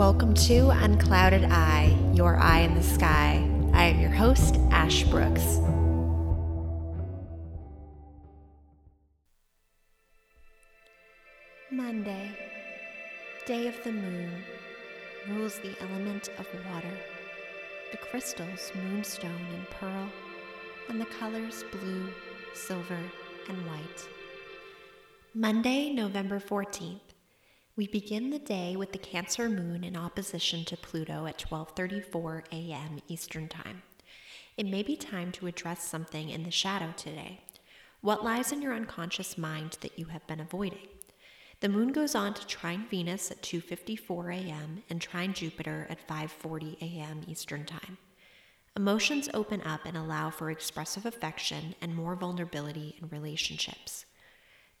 Welcome 0.00 0.32
to 0.46 0.70
Unclouded 0.70 1.44
Eye, 1.44 1.94
your 2.14 2.38
eye 2.38 2.60
in 2.60 2.74
the 2.74 2.82
sky. 2.82 3.46
I 3.74 3.84
am 3.84 4.00
your 4.00 4.10
host, 4.10 4.56
Ash 4.70 5.02
Brooks. 5.04 5.58
Monday, 11.70 12.30
day 13.44 13.66
of 13.66 13.76
the 13.84 13.92
moon, 13.92 14.42
rules 15.28 15.58
the 15.58 15.76
element 15.82 16.30
of 16.38 16.46
water. 16.72 16.96
The 17.90 17.98
crystals, 17.98 18.72
moonstone 18.74 19.46
and 19.54 19.68
pearl, 19.68 20.08
and 20.88 20.98
the 20.98 21.04
colors 21.20 21.62
blue, 21.70 22.08
silver, 22.54 23.02
and 23.50 23.66
white. 23.66 24.08
Monday, 25.34 25.92
November 25.92 26.40
14th. 26.40 27.09
We 27.76 27.86
begin 27.86 28.30
the 28.30 28.40
day 28.40 28.74
with 28.74 28.92
the 28.92 28.98
Cancer 28.98 29.48
moon 29.48 29.84
in 29.84 29.96
opposition 29.96 30.64
to 30.66 30.76
Pluto 30.76 31.26
at 31.26 31.38
12:34 31.38 32.42
a.m. 32.50 33.00
Eastern 33.06 33.48
Time. 33.48 33.82
It 34.56 34.66
may 34.66 34.82
be 34.82 34.96
time 34.96 35.30
to 35.32 35.46
address 35.46 35.84
something 35.84 36.30
in 36.30 36.42
the 36.42 36.50
shadow 36.50 36.92
today. 36.96 37.40
What 38.00 38.24
lies 38.24 38.50
in 38.50 38.60
your 38.60 38.74
unconscious 38.74 39.38
mind 39.38 39.78
that 39.82 39.96
you 39.98 40.06
have 40.06 40.26
been 40.26 40.40
avoiding? 40.40 40.88
The 41.60 41.68
moon 41.68 41.92
goes 41.92 42.16
on 42.16 42.34
to 42.34 42.46
trine 42.46 42.86
Venus 42.90 43.30
at 43.30 43.40
2:54 43.40 44.34
a.m. 44.34 44.82
and 44.90 45.00
trine 45.00 45.32
Jupiter 45.32 45.86
at 45.88 46.06
5:40 46.08 46.76
a.m. 46.82 47.22
Eastern 47.28 47.64
Time. 47.64 47.98
Emotions 48.76 49.28
open 49.32 49.62
up 49.62 49.86
and 49.86 49.96
allow 49.96 50.28
for 50.30 50.50
expressive 50.50 51.06
affection 51.06 51.76
and 51.80 51.94
more 51.94 52.16
vulnerability 52.16 52.96
in 53.00 53.08
relationships. 53.08 54.06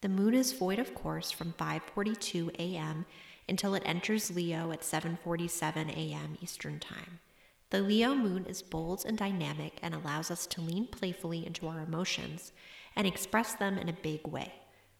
The 0.02 0.08
moon 0.08 0.32
is 0.32 0.52
void 0.52 0.78
of 0.78 0.94
course 0.94 1.30
from 1.30 1.52
5:42 1.52 2.54
a.m. 2.58 3.04
until 3.46 3.74
it 3.74 3.82
enters 3.84 4.30
Leo 4.30 4.72
at 4.72 4.80
7:47 4.80 5.90
a.m. 5.94 6.38
Eastern 6.40 6.80
Time. 6.80 7.20
The 7.68 7.82
Leo 7.82 8.14
moon 8.14 8.46
is 8.46 8.62
bold 8.62 9.04
and 9.04 9.18
dynamic 9.18 9.78
and 9.82 9.94
allows 9.94 10.30
us 10.30 10.46
to 10.48 10.62
lean 10.62 10.86
playfully 10.86 11.44
into 11.46 11.68
our 11.68 11.80
emotions 11.80 12.52
and 12.96 13.06
express 13.06 13.54
them 13.54 13.76
in 13.76 13.88
a 13.90 13.92
big 13.92 14.26
way. 14.26 14.54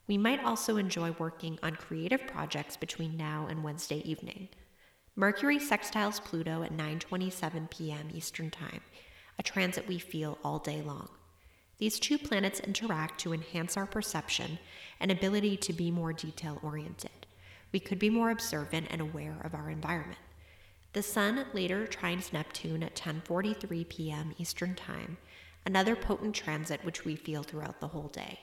We 0.06 0.18
might 0.18 0.44
also 0.44 0.76
enjoy 0.76 1.12
working 1.12 1.58
on 1.62 1.76
creative 1.76 2.26
projects 2.26 2.76
between 2.76 3.16
now 3.16 3.46
and 3.48 3.64
Wednesday 3.64 4.02
evening. 4.04 4.50
Mercury 5.16 5.58
sextiles 5.58 6.22
Pluto 6.22 6.62
at 6.62 6.76
9:27 6.76 7.70
p.m. 7.70 8.10
Eastern 8.12 8.50
Time, 8.50 8.82
a 9.38 9.42
transit 9.42 9.88
we 9.88 9.98
feel 9.98 10.38
all 10.44 10.58
day 10.58 10.82
long. 10.82 11.08
These 11.80 11.98
two 11.98 12.18
planets 12.18 12.60
interact 12.60 13.18
to 13.20 13.32
enhance 13.32 13.74
our 13.74 13.86
perception 13.86 14.58
and 15.00 15.10
ability 15.10 15.56
to 15.56 15.72
be 15.72 15.90
more 15.90 16.12
detail 16.12 16.58
oriented. 16.62 17.26
We 17.72 17.80
could 17.80 17.98
be 17.98 18.10
more 18.10 18.30
observant 18.30 18.88
and 18.90 19.00
aware 19.00 19.38
of 19.42 19.54
our 19.54 19.70
environment. 19.70 20.18
The 20.92 21.02
Sun 21.02 21.46
later 21.54 21.86
trines 21.86 22.34
Neptune 22.34 22.82
at 22.82 22.96
10:43 22.96 23.88
p.m. 23.88 24.34
Eastern 24.36 24.74
Time, 24.74 25.16
another 25.64 25.96
potent 25.96 26.34
transit 26.34 26.84
which 26.84 27.06
we 27.06 27.16
feel 27.16 27.42
throughout 27.42 27.80
the 27.80 27.88
whole 27.88 28.08
day. 28.08 28.40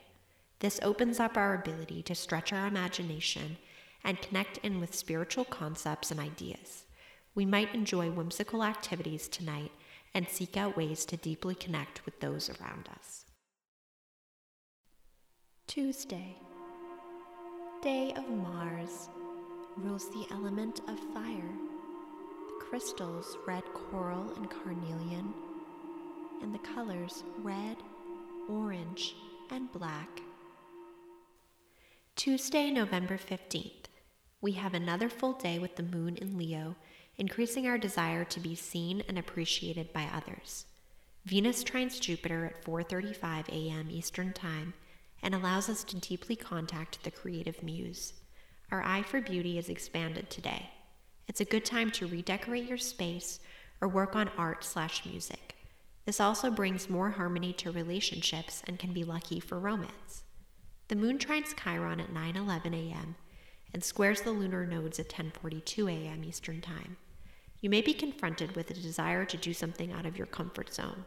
This 0.58 0.80
opens 0.82 1.20
up 1.20 1.38
our 1.38 1.54
ability 1.54 2.02
to 2.04 2.16
stretch 2.16 2.52
our 2.52 2.66
imagination 2.66 3.58
and 4.04 4.20
connect 4.20 4.58
in 4.60 4.80
with 4.80 4.96
spiritual 4.96 5.46
concepts 5.46 6.10
and 6.10 6.20
ideas. 6.20 6.86
We 7.36 7.46
might 7.46 7.76
enjoy 7.76 8.10
whimsical 8.10 8.64
activities 8.64 9.28
tonight 9.28 9.72
and 10.12 10.28
seek 10.28 10.58
out 10.58 10.76
ways 10.76 11.06
to 11.06 11.18
deeply 11.18 11.54
connect 11.54 12.04
with 12.04 12.20
those 12.20 12.50
around 12.50 12.90
us. 12.98 13.27
Tuesday, 15.68 16.34
day 17.84 18.14
of 18.16 18.30
Mars, 18.30 19.10
rules 19.76 20.10
the 20.12 20.26
element 20.32 20.80
of 20.88 20.98
fire. 21.14 21.52
The 22.48 22.66
crystals, 22.66 23.38
red 23.46 23.66
coral 23.74 24.34
and 24.38 24.50
carnelian, 24.50 25.34
and 26.42 26.56
the 26.56 26.60
colors 26.60 27.26
red, 27.40 27.76
orange, 28.50 29.14
and 29.52 29.70
black. 29.74 30.22
Tuesday, 32.16 32.72
November 32.72 33.18
15th. 33.18 33.88
We 34.40 34.54
have 34.54 34.74
another 34.74 35.10
full 35.10 35.34
day 35.34 35.60
with 35.60 35.76
the 35.76 35.84
moon 35.84 36.16
in 36.16 36.38
Leo, 36.38 36.78
increasing 37.18 37.68
our 37.68 37.78
desire 37.78 38.24
to 38.24 38.40
be 38.40 38.56
seen 38.56 39.04
and 39.10 39.20
appreciated 39.20 39.92
by 39.92 40.08
others. 40.14 40.66
Venus 41.26 41.66
trines 41.66 42.00
Jupiter 42.00 42.46
at 42.46 42.64
4:35 42.64 43.50
a.m. 43.50 43.88
Eastern 43.92 44.32
Time 44.32 44.74
and 45.22 45.34
allows 45.34 45.70
us 45.70 45.84
to 45.86 46.00
deeply 46.00 46.36
contact 46.36 47.04
the 47.04 47.12
creative 47.12 47.62
muse. 47.64 48.14
Our 48.72 48.84
eye 48.84 49.04
for 49.04 49.22
beauty 49.22 49.58
is 49.58 49.70
expanded 49.70 50.30
today. 50.30 50.70
It's 51.28 51.42
a 51.42 51.46
good 51.46 51.66
time 51.66 51.92
to 51.92 52.08
redecorate 52.08 52.68
your 52.68 52.78
space 52.78 53.40
or 53.82 53.88
work 53.88 54.16
on 54.16 54.30
art 54.38 54.64
slash 54.64 55.06
music. 55.06 55.56
This 56.06 56.22
also 56.22 56.50
brings 56.50 56.90
more 56.90 57.12
harmony 57.12 57.52
to 57.54 57.72
relationships 57.72 58.64
and 58.66 58.80
can 58.80 58.94
be 58.94 59.04
lucky 59.04 59.40
for 59.40 59.60
romance. 59.60 60.24
The 60.88 60.96
moon 60.96 61.18
trines 61.18 61.54
Chiron 61.62 62.00
at 62.00 62.14
9:11 62.14 62.74
a.m. 62.74 63.16
and 63.74 63.84
squares 63.84 64.22
the 64.22 64.32
lunar 64.32 64.66
nodes 64.66 65.00
at 65.00 65.10
10:42 65.10 65.92
a.m. 65.92 66.24
Eastern 66.24 66.62
Time. 66.62 66.96
You 67.60 67.70
may 67.70 67.82
be 67.82 67.94
confronted 67.94 68.56
with 68.56 68.70
a 68.72 68.74
desire 68.74 69.26
to 69.26 69.36
do 69.36 69.54
something 69.54 69.92
out 69.92 70.06
of 70.06 70.18
your 70.18 70.28
comfort 70.28 70.74
zone. 70.74 71.04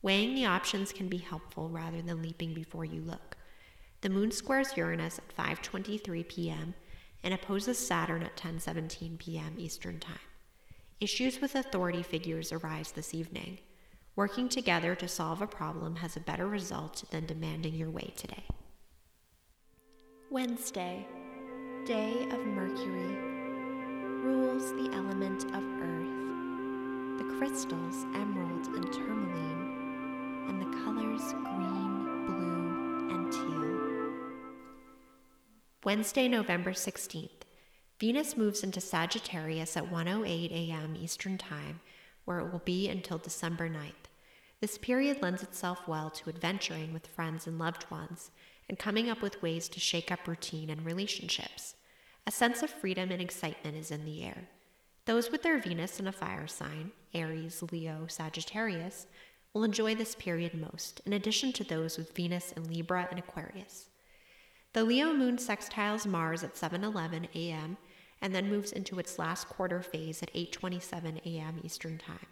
Weighing 0.00 0.34
the 0.34 0.46
options 0.46 0.92
can 0.92 1.08
be 1.08 1.18
helpful 1.18 1.68
rather 1.68 2.02
than 2.02 2.22
leaping 2.22 2.52
before 2.52 2.84
you 2.84 3.02
look. 3.02 3.36
The 4.02 4.10
moon 4.10 4.32
squares 4.32 4.76
Uranus 4.76 5.18
at 5.18 5.36
5:23 5.36 6.28
p.m. 6.28 6.74
and 7.22 7.32
opposes 7.32 7.78
Saturn 7.78 8.24
at 8.24 8.36
10:17 8.36 9.16
p.m. 9.16 9.54
Eastern 9.56 10.00
Time. 10.00 10.18
Issues 11.00 11.40
with 11.40 11.54
authority 11.54 12.02
figures 12.02 12.52
arise 12.52 12.90
this 12.90 13.14
evening. 13.14 13.58
Working 14.16 14.48
together 14.48 14.96
to 14.96 15.06
solve 15.06 15.40
a 15.40 15.46
problem 15.46 15.96
has 15.96 16.16
a 16.16 16.20
better 16.20 16.48
result 16.48 17.04
than 17.12 17.26
demanding 17.26 17.74
your 17.74 17.90
way 17.90 18.12
today. 18.16 18.44
Wednesday, 20.30 21.06
day 21.86 22.26
of 22.30 22.44
Mercury, 22.44 23.16
rules 24.24 24.72
the 24.72 24.90
element 24.96 25.44
of 25.44 25.62
earth. 25.80 27.18
The 27.18 27.36
crystals 27.38 28.04
emerald 28.16 28.66
and 28.66 28.92
tourmaline, 28.92 30.48
and 30.48 30.60
the 30.60 30.76
colors 30.84 31.32
green, 31.32 32.26
blue, 32.26 33.14
and 33.14 33.32
teal. 33.32 33.91
Wednesday, 35.84 36.28
November 36.28 36.70
16th. 36.70 37.42
Venus 37.98 38.36
moves 38.36 38.62
into 38.62 38.80
Sagittarius 38.80 39.76
at 39.76 39.90
1:08 39.90 40.52
a.m. 40.52 40.94
Eastern 40.94 41.36
Time, 41.36 41.80
where 42.24 42.38
it 42.38 42.52
will 42.52 42.62
be 42.64 42.88
until 42.88 43.18
December 43.18 43.68
9th. 43.68 44.06
This 44.60 44.78
period 44.78 45.20
lends 45.20 45.42
itself 45.42 45.88
well 45.88 46.08
to 46.10 46.30
adventuring 46.30 46.92
with 46.92 47.08
friends 47.08 47.48
and 47.48 47.58
loved 47.58 47.90
ones 47.90 48.30
and 48.68 48.78
coming 48.78 49.10
up 49.10 49.22
with 49.22 49.42
ways 49.42 49.68
to 49.70 49.80
shake 49.80 50.12
up 50.12 50.28
routine 50.28 50.70
and 50.70 50.86
relationships. 50.86 51.74
A 52.28 52.30
sense 52.30 52.62
of 52.62 52.70
freedom 52.70 53.10
and 53.10 53.20
excitement 53.20 53.76
is 53.76 53.90
in 53.90 54.04
the 54.04 54.22
air. 54.22 54.46
Those 55.06 55.32
with 55.32 55.42
their 55.42 55.58
Venus 55.58 55.98
in 55.98 56.06
a 56.06 56.12
fire 56.12 56.46
sign, 56.46 56.92
Aries, 57.12 57.60
Leo, 57.72 58.06
Sagittarius, 58.06 59.08
will 59.52 59.64
enjoy 59.64 59.96
this 59.96 60.14
period 60.14 60.54
most, 60.54 61.00
in 61.06 61.12
addition 61.12 61.52
to 61.54 61.64
those 61.64 61.98
with 61.98 62.14
Venus 62.14 62.52
in 62.52 62.70
Libra 62.70 63.08
and 63.10 63.18
Aquarius. 63.18 63.88
The 64.74 64.84
Leo 64.84 65.12
moon 65.12 65.36
sextiles 65.36 66.06
Mars 66.06 66.42
at 66.42 66.54
7:11 66.54 67.28
a.m. 67.34 67.76
and 68.22 68.34
then 68.34 68.48
moves 68.48 68.72
into 68.72 68.98
its 68.98 69.18
last 69.18 69.46
quarter 69.46 69.82
phase 69.82 70.22
at 70.22 70.32
8:27 70.32 71.20
a.m. 71.26 71.60
Eastern 71.62 71.98
Time. 71.98 72.26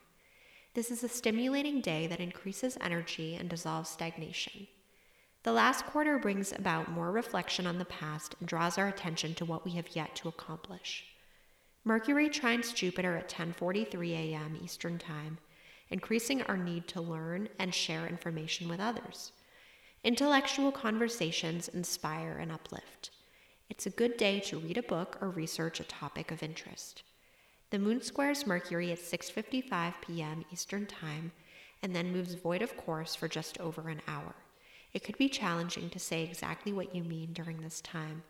This 0.72 0.90
is 0.90 1.04
a 1.04 1.08
stimulating 1.08 1.82
day 1.82 2.06
that 2.06 2.18
increases 2.18 2.78
energy 2.80 3.34
and 3.34 3.50
dissolves 3.50 3.90
stagnation. 3.90 4.68
The 5.42 5.52
last 5.52 5.84
quarter 5.84 6.18
brings 6.18 6.50
about 6.52 6.90
more 6.90 7.12
reflection 7.12 7.66
on 7.66 7.76
the 7.76 7.84
past 7.84 8.34
and 8.40 8.48
draws 8.48 8.78
our 8.78 8.88
attention 8.88 9.34
to 9.34 9.44
what 9.44 9.66
we 9.66 9.72
have 9.72 9.94
yet 9.94 10.14
to 10.16 10.28
accomplish. 10.28 11.04
Mercury 11.84 12.30
trines 12.30 12.74
Jupiter 12.74 13.18
at 13.18 13.28
10:43 13.28 14.12
a.m. 14.12 14.58
Eastern 14.62 14.98
Time, 14.98 15.36
increasing 15.90 16.40
our 16.44 16.56
need 16.56 16.88
to 16.88 17.02
learn 17.02 17.50
and 17.58 17.74
share 17.74 18.06
information 18.06 18.66
with 18.66 18.80
others. 18.80 19.32
Intellectual 20.02 20.72
conversations 20.72 21.68
inspire 21.68 22.38
and 22.40 22.50
uplift. 22.50 23.10
It's 23.68 23.84
a 23.84 23.90
good 23.90 24.16
day 24.16 24.40
to 24.40 24.58
read 24.58 24.78
a 24.78 24.82
book 24.82 25.18
or 25.20 25.28
research 25.28 25.78
a 25.78 25.84
topic 25.84 26.30
of 26.30 26.42
interest. 26.42 27.02
The 27.68 27.78
moon 27.78 28.00
squares 28.00 28.46
Mercury 28.46 28.90
at 28.92 28.98
6:55 28.98 29.94
p.m. 30.00 30.46
Eastern 30.50 30.86
Time 30.86 31.32
and 31.82 31.94
then 31.94 32.12
moves 32.12 32.32
void 32.32 32.62
of 32.62 32.78
course 32.78 33.14
for 33.14 33.28
just 33.28 33.60
over 33.60 33.90
an 33.90 34.00
hour. 34.08 34.34
It 34.94 35.04
could 35.04 35.18
be 35.18 35.28
challenging 35.28 35.90
to 35.90 35.98
say 35.98 36.24
exactly 36.24 36.72
what 36.72 36.94
you 36.94 37.04
mean 37.04 37.34
during 37.34 37.60
this 37.60 37.82
time. 37.82 38.22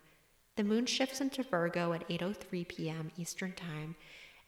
The 0.57 0.65
moon 0.65 0.87
shifts 0.87 1.21
into 1.21 1.45
Virgo 1.45 1.93
at 1.93 2.09
8:03 2.09 2.67
p.m. 2.67 3.13
Eastern 3.17 3.53
Time 3.53 3.95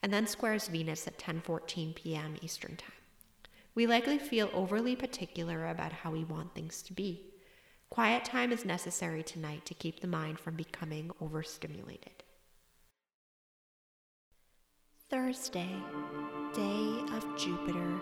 and 0.02 0.12
then 0.12 0.26
squares 0.26 0.66
Venus 0.66 1.06
at 1.06 1.18
10:14 1.18 1.94
p.m. 1.94 2.34
Eastern 2.42 2.76
Time. 2.76 3.01
We 3.74 3.86
likely 3.86 4.18
feel 4.18 4.50
overly 4.52 4.96
particular 4.96 5.68
about 5.68 5.92
how 5.92 6.10
we 6.10 6.24
want 6.24 6.54
things 6.54 6.82
to 6.82 6.92
be. 6.92 7.32
Quiet 7.88 8.24
time 8.24 8.52
is 8.52 8.64
necessary 8.64 9.22
tonight 9.22 9.64
to 9.66 9.74
keep 9.74 10.00
the 10.00 10.06
mind 10.06 10.38
from 10.38 10.56
becoming 10.56 11.10
overstimulated. 11.20 12.22
Thursday, 15.08 15.74
day 16.54 17.02
of 17.12 17.38
Jupiter, 17.38 18.00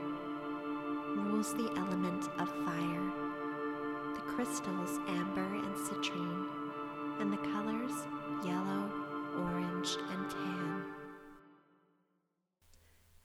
rules 1.16 1.54
the 1.54 1.72
element 1.76 2.24
of 2.38 2.48
fire. 2.64 3.12
The 4.14 4.20
crystals 4.32 4.98
amber 5.08 5.54
and 5.54 5.74
citrine, 5.76 6.46
and 7.20 7.32
the 7.32 7.38
colors 7.38 8.06
yellow, 8.44 8.90
orange, 9.38 9.96
and 10.10 10.30
tan. 10.30 10.84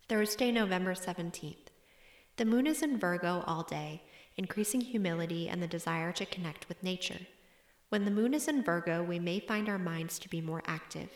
Thursday, 0.10 0.52
November 0.52 0.94
17th. 0.94 1.65
The 2.38 2.46
moon 2.46 2.68
is 2.68 2.82
in 2.82 3.00
Virgo 3.00 3.46
all 3.48 3.64
day, 3.64 4.04
increasing 4.36 4.82
humility 4.82 5.48
and 5.48 5.64
the 5.64 5.68
desire 5.68 6.12
to 6.12 6.26
connect 6.26 6.68
with 6.68 6.84
nature. 6.84 7.22
When 7.88 8.04
the 8.04 8.12
moon 8.12 8.34
is 8.34 8.50
in 8.50 8.62
Virgo, 8.62 9.02
we 9.02 9.20
may 9.20 9.40
find 9.40 9.70
our 9.70 9.80
minds 9.80 10.20
to 10.20 10.28
be 10.28 10.42
more 10.42 10.62
active, 10.66 11.10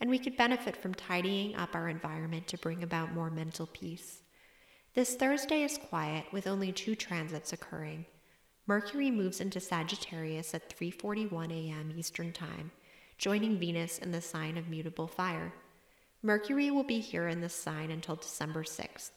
and 0.00 0.08
we 0.08 0.18
could 0.18 0.38
benefit 0.38 0.74
from 0.74 0.94
tidying 0.94 1.54
up 1.54 1.74
our 1.74 1.90
environment 1.90 2.46
to 2.48 2.56
bring 2.56 2.82
about 2.82 3.12
more 3.12 3.28
mental 3.28 3.66
peace. 3.66 4.22
This 4.94 5.16
Thursday 5.16 5.64
is 5.64 5.76
quiet 5.76 6.24
with 6.32 6.46
only 6.46 6.72
two 6.72 6.94
transits 6.94 7.52
occurring. 7.52 8.06
Mercury 8.66 9.10
moves 9.10 9.42
into 9.42 9.60
Sagittarius 9.60 10.54
at 10.54 10.74
3:41 10.74 11.52
a.m. 11.52 11.92
Eastern 11.94 12.32
Time, 12.32 12.70
joining 13.18 13.58
Venus 13.58 13.98
in 13.98 14.12
the 14.12 14.22
sign 14.22 14.56
of 14.56 14.68
mutable 14.68 15.08
fire. 15.08 15.52
Mercury 16.22 16.70
will 16.70 16.84
be 16.84 17.00
here 17.00 17.28
in 17.28 17.42
this 17.42 17.54
sign 17.54 17.90
until 17.90 18.16
December 18.16 18.64
6th. 18.64 19.10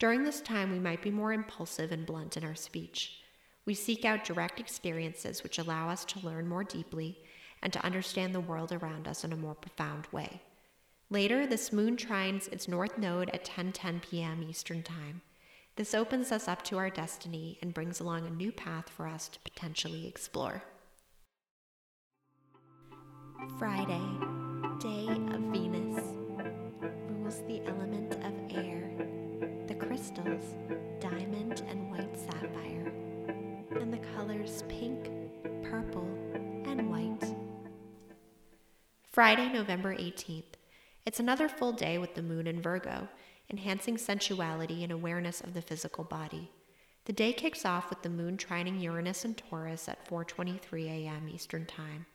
During 0.00 0.24
this 0.24 0.40
time, 0.40 0.72
we 0.72 0.78
might 0.78 1.02
be 1.02 1.10
more 1.10 1.30
impulsive 1.30 1.92
and 1.92 2.06
blunt 2.06 2.38
in 2.38 2.42
our 2.42 2.54
speech. 2.54 3.20
We 3.66 3.74
seek 3.74 4.06
out 4.06 4.24
direct 4.24 4.58
experiences 4.58 5.42
which 5.42 5.58
allow 5.58 5.90
us 5.90 6.06
to 6.06 6.26
learn 6.26 6.48
more 6.48 6.64
deeply 6.64 7.18
and 7.62 7.70
to 7.74 7.84
understand 7.84 8.34
the 8.34 8.40
world 8.40 8.72
around 8.72 9.06
us 9.06 9.24
in 9.24 9.32
a 9.34 9.36
more 9.36 9.54
profound 9.54 10.06
way. 10.10 10.40
Later, 11.10 11.46
this 11.46 11.70
moon 11.70 11.98
trines 11.98 12.50
its 12.50 12.66
north 12.66 12.96
node 12.96 13.28
at 13.30 13.44
10:10 13.44 14.00
p.m. 14.00 14.42
Eastern 14.42 14.82
Time. 14.82 15.20
This 15.76 15.94
opens 15.94 16.32
us 16.32 16.48
up 16.48 16.62
to 16.62 16.78
our 16.78 16.88
destiny 16.88 17.58
and 17.60 17.74
brings 17.74 18.00
along 18.00 18.26
a 18.26 18.30
new 18.30 18.52
path 18.52 18.88
for 18.88 19.06
us 19.06 19.28
to 19.28 19.38
potentially 19.40 20.06
explore. 20.06 20.62
Friday, 23.58 24.06
day 24.78 25.08
of 25.34 25.40
Venus, 25.52 26.02
rules 26.80 27.42
the 27.46 27.60
element 27.66 28.09
crystals, 30.00 30.54
diamond 30.98 31.62
and 31.68 31.90
white 31.90 32.16
sapphire, 32.16 32.90
and 33.78 33.92
the 33.92 33.98
colors 34.14 34.64
pink, 34.66 35.10
purple, 35.62 36.08
and 36.64 36.88
white. 36.88 37.36
Friday, 39.02 39.52
November 39.52 39.94
18th. 39.94 40.54
It's 41.04 41.20
another 41.20 41.50
full 41.50 41.72
day 41.72 41.98
with 41.98 42.14
the 42.14 42.22
moon 42.22 42.46
in 42.46 42.62
Virgo, 42.62 43.08
enhancing 43.50 43.98
sensuality 43.98 44.82
and 44.82 44.90
awareness 44.90 45.42
of 45.42 45.52
the 45.52 45.60
physical 45.60 46.04
body. 46.04 46.50
The 47.04 47.12
day 47.12 47.34
kicks 47.34 47.66
off 47.66 47.90
with 47.90 48.00
the 48.00 48.08
moon 48.08 48.38
trining 48.38 48.80
Uranus 48.80 49.26
and 49.26 49.36
Taurus 49.36 49.86
at 49.86 50.08
4:23 50.08 50.86
a.m. 50.86 51.28
Eastern 51.28 51.66
Time. 51.66 52.06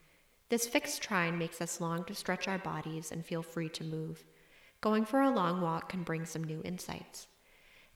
This 0.50 0.66
fixed 0.66 1.04
trine 1.04 1.38
makes 1.38 1.62
us 1.62 1.80
long 1.80 2.04
to 2.06 2.16
stretch 2.16 2.48
our 2.48 2.58
bodies 2.58 3.12
and 3.12 3.24
feel 3.24 3.44
free 3.44 3.70
to 3.70 3.84
move. 3.84 4.24
Going 4.82 5.06
for 5.06 5.22
a 5.22 5.30
long 5.30 5.62
walk 5.62 5.90
can 5.90 6.02
bring 6.02 6.26
some 6.26 6.44
new 6.44 6.64
insights. 6.64 7.28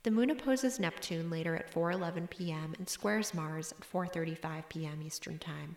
The 0.04 0.12
moon 0.12 0.30
opposes 0.30 0.80
Neptune 0.80 1.30
later 1.30 1.56
at 1.58 1.74
4:11 1.74 2.30
p.m. 2.30 2.74
and 2.78 2.88
squares 2.88 3.34
Mars 3.34 3.74
at 3.74 3.82
4:35 3.82 4.70
p.m. 4.70 5.02
Eastern 5.06 5.40
Time. 5.40 5.76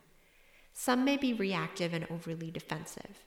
Some 0.72 1.04
may 1.04 1.16
be 1.16 1.32
reactive 1.32 1.92
and 1.92 2.06
overly 2.08 2.50
defensive. 2.50 3.24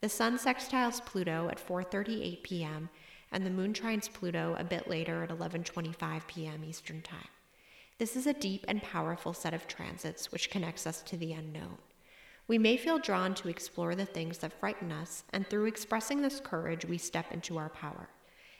The 0.00 0.08
sun 0.08 0.38
sextiles 0.38 1.04
Pluto 1.04 1.48
at 1.48 1.58
4:38 1.58 2.44
p.m. 2.44 2.90
and 3.32 3.44
the 3.44 3.50
moon 3.50 3.72
trines 3.72 4.12
Pluto 4.12 4.54
a 4.56 4.62
bit 4.64 4.88
later 4.88 5.24
at 5.24 5.30
11:25 5.30 6.26
p.m. 6.28 6.64
Eastern 6.64 7.02
Time. 7.02 7.28
This 7.98 8.14
is 8.14 8.28
a 8.28 8.32
deep 8.32 8.64
and 8.68 8.80
powerful 8.82 9.32
set 9.32 9.52
of 9.52 9.66
transits 9.66 10.30
which 10.30 10.50
connects 10.50 10.86
us 10.86 11.02
to 11.02 11.16
the 11.16 11.32
unknown. 11.32 11.78
We 12.46 12.58
may 12.58 12.76
feel 12.76 13.00
drawn 13.00 13.34
to 13.36 13.48
explore 13.48 13.96
the 13.96 14.06
things 14.06 14.38
that 14.38 14.60
frighten 14.60 14.92
us, 14.92 15.24
and 15.30 15.44
through 15.48 15.64
expressing 15.64 16.22
this 16.22 16.38
courage, 16.38 16.84
we 16.84 16.98
step 16.98 17.32
into 17.32 17.58
our 17.58 17.70
power. 17.70 18.08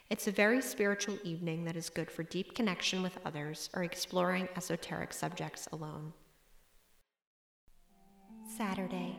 It's 0.09 0.25
a 0.25 0.31
very 0.31 0.61
spiritual 0.61 1.17
evening 1.25 1.65
that 1.65 1.75
is 1.75 1.89
good 1.89 2.09
for 2.09 2.23
deep 2.23 2.55
connection 2.55 3.01
with 3.01 3.19
others 3.25 3.69
or 3.73 3.83
exploring 3.83 4.47
esoteric 4.55 5.11
subjects 5.11 5.67
alone. 5.73 6.13
Saturday, 8.57 9.17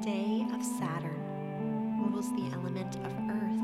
day 0.00 0.46
of 0.54 0.64
Saturn, 0.78 1.98
rules 1.98 2.30
the 2.36 2.54
element 2.54 2.94
of 2.94 3.12
earth. 3.30 3.62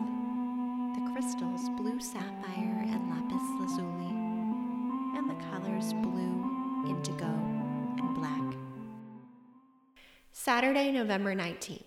The 0.96 1.12
crystals 1.12 1.68
blue 1.76 2.00
sapphire 2.00 2.82
and 2.88 3.08
lapis 3.08 3.48
lazuli, 3.60 4.10
and 5.16 5.30
the 5.30 5.40
colors 5.52 5.92
blue, 6.02 6.88
indigo, 6.88 7.32
and 7.98 8.14
black. 8.16 8.58
Saturday, 10.32 10.90
November 10.90 11.36
19th. 11.36 11.84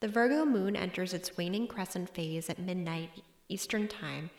The 0.00 0.08
Virgo 0.08 0.46
moon 0.46 0.76
enters 0.76 1.12
its 1.12 1.36
waning 1.36 1.66
crescent 1.66 2.08
phase 2.08 2.48
at 2.48 2.58
midnight 2.58 3.10
Eastern 3.48 3.88
Time, 3.88 4.30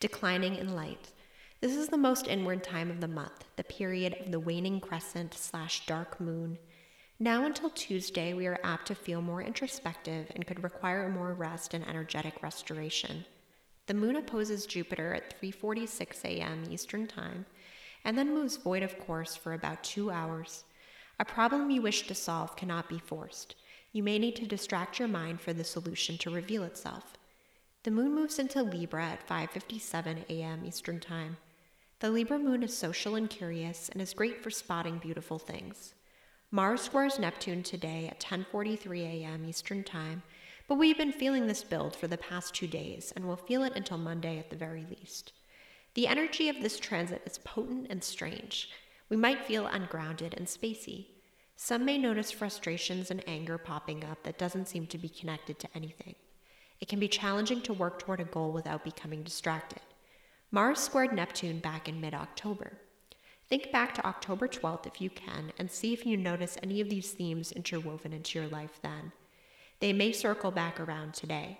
declining 0.00 0.56
in 0.56 0.74
light. 0.74 1.12
This 1.60 1.76
is 1.76 1.88
the 1.88 1.96
most 1.96 2.28
inward 2.28 2.62
time 2.62 2.90
of 2.90 3.00
the 3.00 3.08
month, 3.08 3.44
the 3.56 3.64
period 3.64 4.16
of 4.20 4.30
the 4.30 4.40
waning 4.40 4.80
crescent 4.80 5.32
slash 5.32 5.86
dark 5.86 6.20
moon. 6.20 6.58
Now 7.18 7.46
until 7.46 7.70
Tuesday, 7.70 8.34
we 8.34 8.46
are 8.46 8.60
apt 8.62 8.86
to 8.88 8.94
feel 8.94 9.22
more 9.22 9.42
introspective 9.42 10.30
and 10.34 10.46
could 10.46 10.62
require 10.62 11.08
more 11.08 11.32
rest 11.32 11.72
and 11.72 11.86
energetic 11.88 12.42
restoration. 12.42 13.24
The 13.86 13.94
moon 13.94 14.16
opposes 14.16 14.66
Jupiter 14.66 15.14
at 15.14 15.40
3:46 15.40 16.24
a.m. 16.24 16.64
Eastern 16.70 17.06
Time 17.06 17.46
and 18.04 18.16
then 18.16 18.34
moves 18.34 18.56
void 18.56 18.82
of 18.82 18.98
course 18.98 19.36
for 19.36 19.54
about 19.54 19.82
2 19.84 20.10
hours. 20.10 20.64
A 21.18 21.24
problem 21.24 21.70
you 21.70 21.82
wish 21.82 22.06
to 22.06 22.14
solve 22.14 22.56
cannot 22.56 22.88
be 22.88 22.98
forced. 22.98 23.54
You 23.92 24.02
may 24.02 24.18
need 24.18 24.36
to 24.36 24.46
distract 24.46 24.98
your 24.98 25.08
mind 25.08 25.40
for 25.40 25.52
the 25.52 25.64
solution 25.64 26.16
to 26.18 26.30
reveal 26.30 26.62
itself. 26.62 27.18
The 27.82 27.90
moon 27.90 28.14
moves 28.14 28.38
into 28.38 28.62
Libra 28.62 29.06
at 29.06 29.26
5:57 29.26 30.28
a.m. 30.28 30.66
Eastern 30.66 31.00
Time. 31.00 31.38
The 32.00 32.10
Libra 32.10 32.38
moon 32.38 32.62
is 32.62 32.76
social 32.76 33.14
and 33.14 33.30
curious 33.30 33.88
and 33.88 34.02
is 34.02 34.12
great 34.12 34.42
for 34.42 34.50
spotting 34.50 34.98
beautiful 34.98 35.38
things. 35.38 35.94
Mars 36.50 36.82
squares 36.82 37.18
Neptune 37.18 37.62
today 37.62 38.06
at 38.06 38.20
10:43 38.20 39.22
a.m. 39.22 39.46
Eastern 39.46 39.82
Time, 39.82 40.22
but 40.68 40.74
we've 40.74 40.98
been 40.98 41.10
feeling 41.10 41.46
this 41.46 41.64
build 41.64 41.96
for 41.96 42.06
the 42.06 42.18
past 42.18 42.54
2 42.54 42.66
days 42.66 43.14
and 43.16 43.24
will 43.24 43.36
feel 43.36 43.62
it 43.62 43.74
until 43.74 43.96
Monday 43.96 44.38
at 44.38 44.50
the 44.50 44.56
very 44.56 44.84
least. 44.84 45.32
The 45.94 46.06
energy 46.06 46.50
of 46.50 46.60
this 46.60 46.78
transit 46.78 47.22
is 47.24 47.38
potent 47.38 47.86
and 47.88 48.04
strange. 48.04 48.68
We 49.08 49.16
might 49.16 49.46
feel 49.46 49.66
ungrounded 49.66 50.34
and 50.34 50.46
spacey. 50.46 51.06
Some 51.56 51.86
may 51.86 51.96
notice 51.96 52.30
frustrations 52.30 53.10
and 53.10 53.26
anger 53.26 53.56
popping 53.56 54.04
up 54.04 54.22
that 54.24 54.36
doesn't 54.36 54.68
seem 54.68 54.86
to 54.88 54.98
be 54.98 55.08
connected 55.08 55.58
to 55.60 55.68
anything 55.74 56.16
it 56.80 56.88
can 56.88 56.98
be 56.98 57.08
challenging 57.08 57.60
to 57.62 57.72
work 57.72 57.98
toward 57.98 58.20
a 58.20 58.24
goal 58.24 58.52
without 58.52 58.84
becoming 58.84 59.22
distracted. 59.22 59.80
Mars 60.50 60.80
squared 60.80 61.12
Neptune 61.12 61.58
back 61.58 61.88
in 61.88 62.00
mid 62.00 62.14
October. 62.14 62.72
Think 63.48 63.70
back 63.72 63.94
to 63.94 64.06
October 64.06 64.48
12th 64.48 64.86
if 64.86 65.00
you 65.00 65.10
can 65.10 65.52
and 65.58 65.70
see 65.70 65.92
if 65.92 66.06
you 66.06 66.16
notice 66.16 66.56
any 66.62 66.80
of 66.80 66.88
these 66.88 67.10
themes 67.10 67.52
interwoven 67.52 68.12
into 68.12 68.38
your 68.38 68.48
life 68.48 68.78
then. 68.82 69.12
They 69.80 69.92
may 69.92 70.12
circle 70.12 70.50
back 70.50 70.78
around 70.78 71.14
today. 71.14 71.58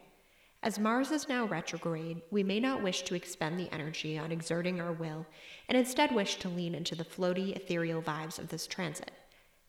As 0.62 0.78
Mars 0.78 1.10
is 1.10 1.28
now 1.28 1.46
retrograde, 1.46 2.20
we 2.30 2.42
may 2.42 2.60
not 2.60 2.82
wish 2.82 3.02
to 3.02 3.14
expend 3.14 3.58
the 3.58 3.72
energy 3.72 4.18
on 4.18 4.30
exerting 4.30 4.80
our 4.80 4.92
will 4.92 5.26
and 5.68 5.76
instead 5.76 6.14
wish 6.14 6.36
to 6.36 6.48
lean 6.48 6.74
into 6.74 6.94
the 6.94 7.04
floaty, 7.04 7.56
ethereal 7.56 8.02
vibes 8.02 8.38
of 8.38 8.48
this 8.48 8.66
transit. 8.66 9.10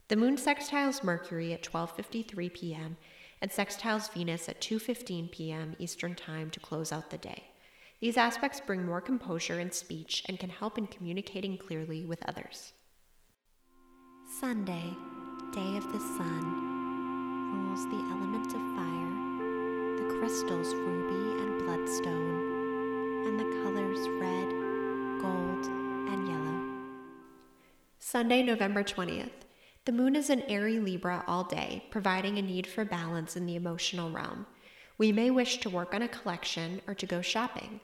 The 0.10 0.18
moon 0.18 0.36
sextiles 0.36 1.04
Mercury 1.04 1.54
at 1.54 1.64
12:53 1.64 2.54
p.m 2.54 2.98
and 3.42 3.52
sextiles 3.52 4.12
Venus 4.14 4.48
at 4.48 4.62
2:15 4.62 5.32
p.m. 5.32 5.76
Eastern 5.80 6.16
Time 6.16 6.50
to 6.52 6.60
close 6.60 6.92
out 6.92 7.10
the 7.10 7.18
day. 7.18 7.44
These 8.00 8.18
aspects 8.18 8.60
bring 8.60 8.86
more 8.86 9.02
composure 9.02 9.60
in 9.60 9.72
speech 9.72 10.24
and 10.28 10.40
can 10.40 10.50
help 10.50 10.78
in 10.78 10.88
communicating 10.88 11.58
clearly 11.58 12.06
with 12.06 12.28
others. 12.28 12.74
Sunday, 14.40 14.96
day 15.54 15.78
of 15.78 15.92
the 15.92 16.00
sun, 16.00 16.72
rules 17.54 17.86
the 17.86 18.02
element 18.12 18.48
of 18.48 18.62
fire, 18.76 19.12
the 19.98 20.18
crystals 20.18 20.74
ruby 20.74 21.44
and 21.44 21.60
bloodstone, 21.66 23.28
and 23.28 23.40
the 23.40 23.50
colors 23.64 24.08
red, 24.20 24.50
gold, 25.22 25.66
and 26.12 26.28
yellow. 26.28 26.62
Sunday, 28.00 28.42
November 28.42 28.84
20th. 28.84 29.41
The 29.86 29.92
moon 29.92 30.16
is 30.16 30.30
in 30.30 30.44
airy 30.44 30.80
Libra 30.80 31.24
all 31.26 31.44
day, 31.44 31.86
providing 31.90 32.38
a 32.38 32.42
need 32.44 32.68
for 32.68 32.86
balance 32.86 33.36
in 33.36 33.48
the 33.48 33.56
emotional 33.56 34.12
realm. 34.12 34.46
We 35.00 35.12
may 35.12 35.32
wish 35.32 35.58
to 35.58 35.72
work 35.72 35.96
on 35.96 36.04
a 36.04 36.08
collection 36.08 36.82
or 36.86 36.94
to 36.94 37.08
go 37.08 37.22
shopping. 37.22 37.80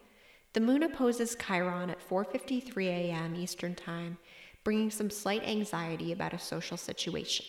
The 0.54 0.60
moon 0.60 0.84
opposes 0.84 1.36
Chiron 1.36 1.90
at 1.90 2.08
4:53 2.08 2.86
a.m. 2.86 3.36
Eastern 3.36 3.74
Time, 3.74 4.20
bringing 4.64 4.92
some 4.92 5.10
slight 5.10 5.44
anxiety 5.44 6.12
about 6.12 6.34
a 6.34 6.40
social 6.40 6.78
situation. 6.78 7.48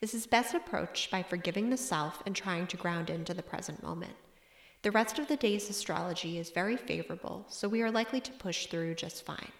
This 0.00 0.14
is 0.14 0.24
best 0.24 0.54
approached 0.54 1.10
by 1.10 1.24
forgiving 1.24 1.68
the 1.68 1.76
self 1.76 2.22
and 2.24 2.36
trying 2.36 2.68
to 2.68 2.76
ground 2.76 3.10
into 3.10 3.34
the 3.34 3.42
present 3.42 3.82
moment. 3.82 4.14
The 4.82 4.92
rest 4.92 5.18
of 5.18 5.26
the 5.26 5.36
day's 5.36 5.68
astrology 5.68 6.38
is 6.38 6.50
very 6.50 6.76
favorable, 6.76 7.44
so 7.48 7.68
we 7.68 7.82
are 7.82 7.90
likely 7.90 8.20
to 8.20 8.32
push 8.32 8.66
through 8.66 8.94
just 8.94 9.24
fine. 9.24 9.50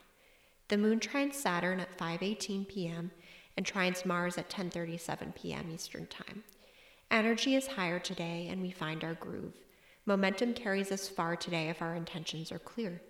The 0.68 0.78
moon 0.78 1.00
trines 1.00 1.34
Saturn 1.34 1.80
at 1.80 1.98
5:18 1.98 2.68
p.m. 2.68 3.10
and 3.56 3.66
trines 3.66 4.04
Mars 4.04 4.38
at 4.38 4.48
10:37 4.48 5.34
p.m. 5.34 5.70
Eastern 5.72 6.06
Time. 6.06 6.44
Energy 7.10 7.54
is 7.54 7.66
higher 7.66 7.98
today 7.98 8.48
and 8.50 8.62
we 8.62 8.70
find 8.70 9.02
our 9.02 9.14
groove. 9.14 9.54
Momentum 10.06 10.54
carries 10.54 10.92
us 10.92 11.08
far 11.08 11.36
today 11.36 11.68
if 11.68 11.82
our 11.82 11.94
intentions 11.94 12.52
are 12.52 12.58
clear. 12.58 13.00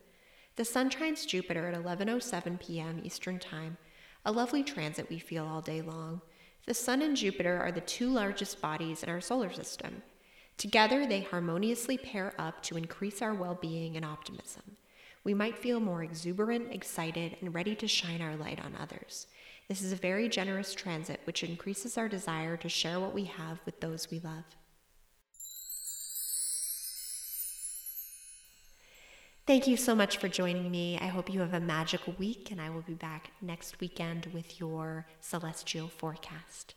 The 0.56 0.64
sun 0.64 0.90
trines 0.90 1.26
Jupiter 1.26 1.68
at 1.68 1.82
11:07 1.82 2.60
p.m. 2.60 3.00
Eastern 3.04 3.38
Time, 3.38 3.76
a 4.24 4.32
lovely 4.32 4.62
transit 4.62 5.08
we 5.08 5.18
feel 5.18 5.46
all 5.46 5.60
day 5.60 5.82
long. 5.82 6.20
The 6.66 6.74
sun 6.74 7.02
and 7.02 7.16
Jupiter 7.16 7.58
are 7.60 7.72
the 7.72 7.80
two 7.80 8.10
largest 8.10 8.60
bodies 8.60 9.02
in 9.02 9.08
our 9.08 9.20
solar 9.20 9.52
system. 9.52 10.02
Together, 10.56 11.06
they 11.06 11.22
harmoniously 11.22 11.96
pair 11.96 12.34
up 12.38 12.62
to 12.64 12.76
increase 12.76 13.22
our 13.22 13.34
well-being 13.34 13.96
and 13.96 14.04
optimism 14.04 14.76
we 15.24 15.34
might 15.34 15.58
feel 15.58 15.80
more 15.80 16.02
exuberant, 16.02 16.72
excited, 16.72 17.36
and 17.40 17.54
ready 17.54 17.74
to 17.76 17.86
shine 17.86 18.22
our 18.22 18.36
light 18.36 18.60
on 18.64 18.74
others. 18.80 19.26
This 19.70 19.82
is 19.82 19.92
a 19.92 19.96
very 19.96 20.28
generous 20.28 20.74
transit 20.74 21.20
which 21.22 21.44
increases 21.44 21.96
our 21.96 22.08
desire 22.08 22.56
to 22.56 22.68
share 22.68 22.98
what 22.98 23.14
we 23.14 23.26
have 23.26 23.60
with 23.64 23.78
those 23.78 24.10
we 24.10 24.18
love. 24.18 24.42
Thank 29.46 29.68
you 29.68 29.76
so 29.76 29.94
much 29.94 30.16
for 30.16 30.26
joining 30.26 30.72
me. 30.72 30.98
I 31.00 31.06
hope 31.06 31.32
you 31.32 31.38
have 31.38 31.54
a 31.54 31.60
magical 31.60 32.16
week, 32.18 32.50
and 32.50 32.60
I 32.60 32.68
will 32.70 32.82
be 32.82 32.94
back 32.94 33.30
next 33.40 33.78
weekend 33.78 34.26
with 34.34 34.58
your 34.58 35.06
celestial 35.20 35.86
forecast. 35.86 36.74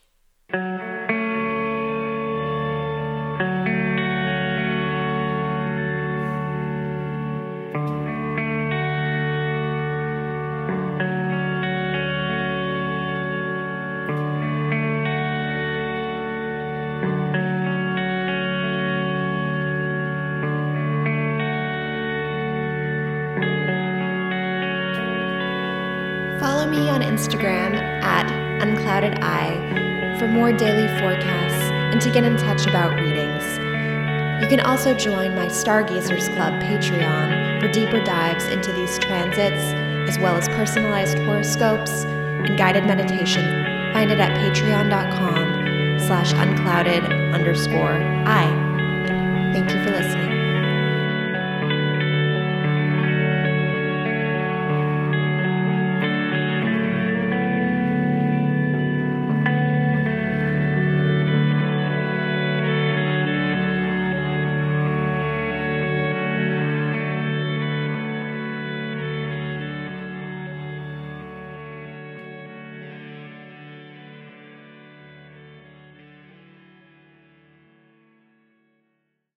Instagram 27.24 27.76
at 28.04 28.30
Unclouded 28.62 29.20
Eye 29.22 30.18
for 30.20 30.28
more 30.28 30.52
daily 30.52 30.88
forecasts 31.00 31.72
and 31.72 32.02
to 32.02 32.12
get 32.12 32.26
in 32.26 32.36
touch 32.36 32.68
about 32.68 33.00
readings. 33.00 33.44
You 34.44 34.50
can 34.50 34.60
also 34.60 34.94
join 34.94 35.34
my 35.34 35.48
Stargazers 35.48 36.28
Club 36.30 36.62
Patreon 36.62 37.62
for 37.62 37.72
deeper 37.72 38.04
dives 38.04 38.44
into 38.48 38.74
these 38.74 39.00
transits, 39.00 39.64
as 40.10 40.20
well 40.20 40.36
as 40.36 40.50
personalized 40.50 41.18
horoscopes 41.20 42.04
and 42.04 42.58
guided 42.58 42.86
meditation. 42.86 43.64
Find 43.94 44.12
it 44.12 44.20
at 44.20 44.38
patreon.com 44.38 46.00
slash 46.00 46.34
unclouded 46.34 47.06
underscore 47.34 47.94
I. 48.26 48.44
Thank 49.54 49.72
you 49.72 49.82
for 49.82 49.92
listening. 49.92 50.13